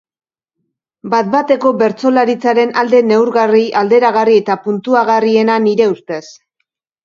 Bat-bateko 1.13 1.73
bertsolaritzaren 1.81 2.73
alde 2.83 3.03
neurgarri, 3.11 3.63
alderagarri 3.85 4.41
eta 4.43 4.59
puntuagarriena, 4.67 5.63
nire 5.71 5.93
ustez. 5.97 6.25